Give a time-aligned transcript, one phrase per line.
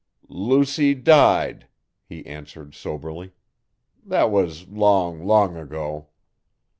[0.29, 1.67] 'Lucy died,'
[2.09, 3.33] he answered soberly;
[4.03, 6.07] 'thet was long, long ago.'